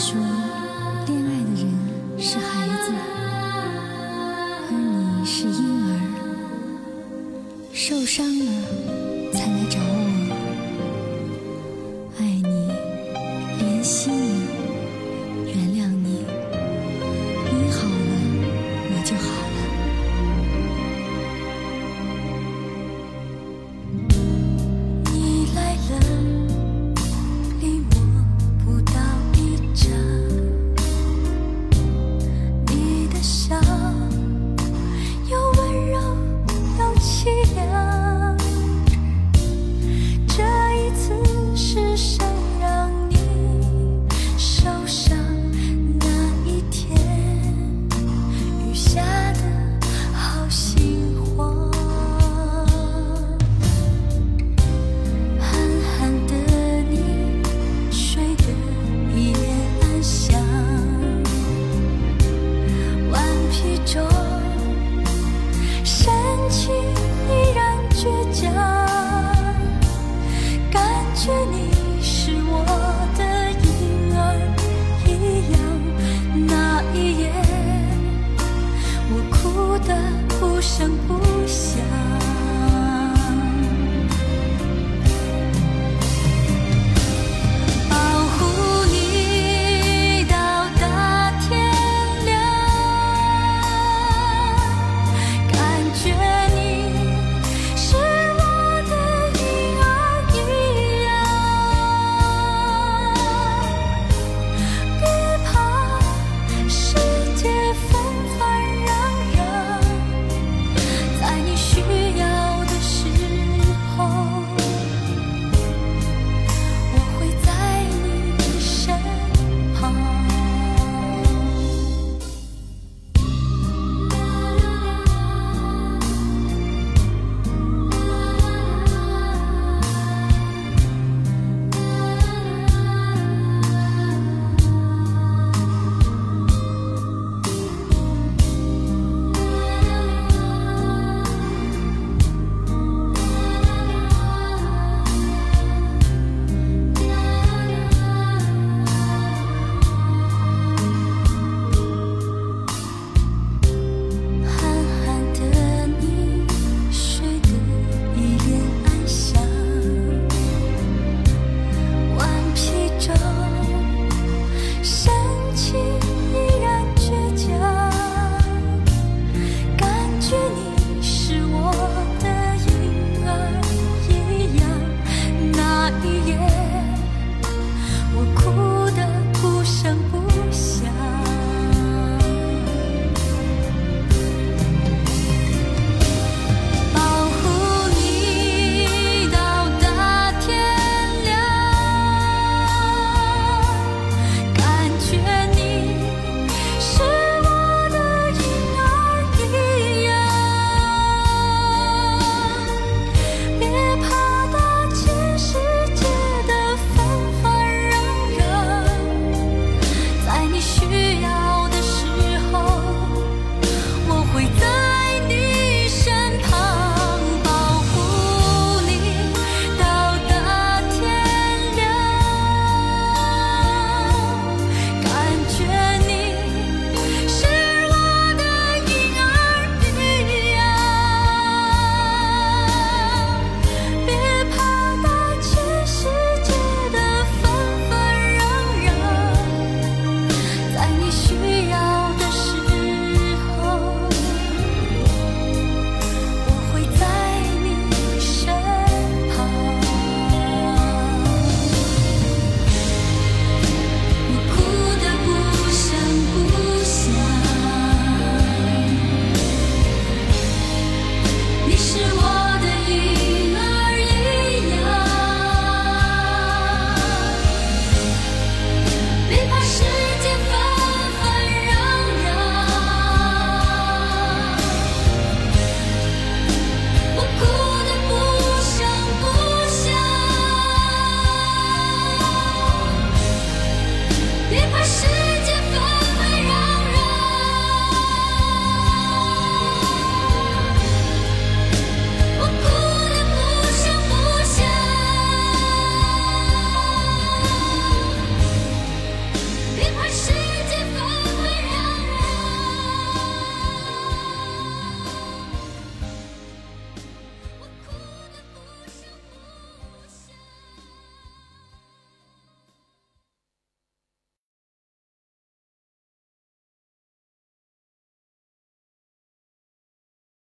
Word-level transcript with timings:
说。 0.00 0.39